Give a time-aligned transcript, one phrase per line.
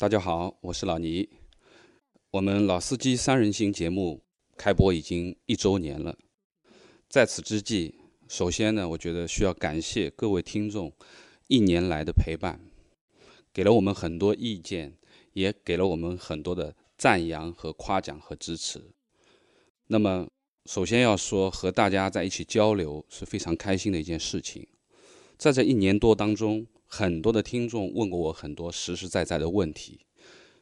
[0.00, 1.28] 大家好，我是老倪。
[2.30, 4.22] 我们老司机三人行节目
[4.56, 6.16] 开播已经一周年了，
[7.08, 7.96] 在此之际，
[8.28, 10.92] 首先呢，我觉得需要感谢各位听众
[11.48, 12.60] 一年来的陪伴，
[13.52, 14.96] 给了我们很多意见，
[15.32, 18.80] 也给了我们很多的赞扬和夸奖和支持。
[19.88, 20.28] 那么，
[20.66, 24.64] 首先要说和大家在一起交流是非常开心的一件事情。
[25.36, 30.00] 在这一年多当中，很多的听众问过我很多实实在在的问题，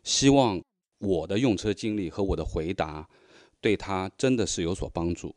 [0.02, 0.60] 希望
[0.98, 3.08] 我的用车经历和我的回答
[3.60, 5.34] 对他真的是有所帮助。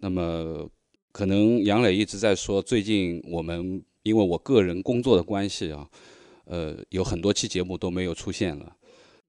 [0.00, 0.68] 那么，
[1.12, 5.88] 可能杨磊一直在说，最近我们因为我个人工作的关系啊，
[6.46, 8.74] 呃，有很多期节目都没有出现了。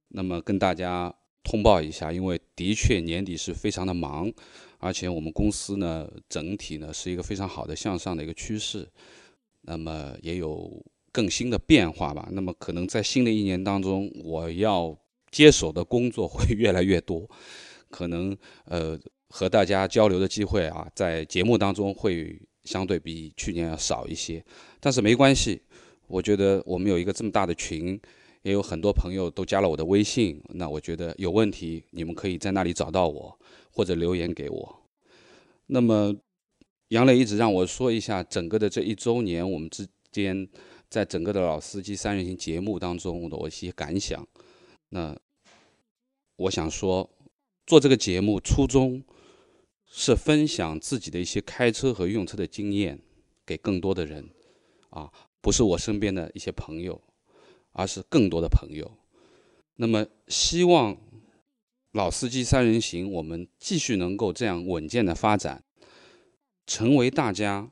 [0.10, 1.14] 那么跟大家
[1.44, 4.32] 通报一下，因为的确年底是非常的忙，
[4.80, 8.90] 而且我们公司呢整体呢是一个非常好的向上的一个趋势。
[9.66, 10.72] 那么也有
[11.12, 12.28] 更新的变化吧。
[12.32, 14.98] 那么可能在新的一年当中，我要
[15.32, 17.30] 接手的工作会越来越多，
[17.90, 19.00] 可能呃
[19.30, 24.44] 和大家交流的机会啊，在节目当中会相对比去年要少一些。
[24.80, 25.62] 但是没关系，
[26.08, 28.00] 我觉得我们有一个这么大的群，
[28.44, 30.42] 也有很多朋友都加了我的微信。
[30.50, 33.38] 那我觉得有问题，你们可以在那里找到我，
[33.72, 34.80] 或者留言给我。
[35.68, 36.16] 那么。
[36.90, 40.48] 杨磊一直让我说一下整个的这一周年，我们之间
[40.88, 44.28] 在整个的老司机三人行节目当中的我一些感想。
[44.90, 45.18] 那
[46.36, 47.10] 我想说，
[47.66, 49.04] 做这个节目初衷
[49.88, 53.00] 是分享自己的一些开车和用车的经验
[53.46, 54.30] 给更多的人，
[54.92, 55.12] 啊，
[55.42, 57.02] 不是我身边的一些朋友，
[57.72, 58.92] 而是更多的朋友。
[59.78, 60.96] 那么希望
[61.94, 65.64] 老司机三人行我们继续能够这样稳健的发展。
[66.66, 67.72] 成为大家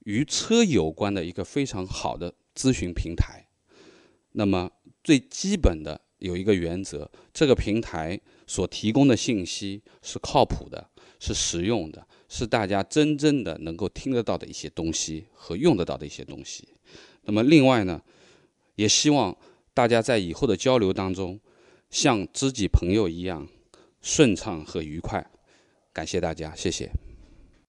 [0.00, 3.46] 与车有关的一个非常好的咨询平台。
[4.32, 4.70] 那么
[5.04, 16.68] 最基本的有一个原则：这个平台所提供的信息是靠谱的，是实用的，是大家真正的能够听得到的一些东西和用得到的一些东西。
[17.22, 18.02] 那么另外呢，
[18.76, 19.36] 也希望
[19.74, 21.38] 大家在以后的交流当中，
[21.90, 23.46] 像知己朋友一样
[24.00, 25.30] 顺畅和愉快。
[25.92, 26.90] 感谢大家，谢谢。